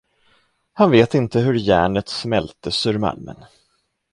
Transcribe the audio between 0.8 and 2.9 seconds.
vet inte hur järnet smältes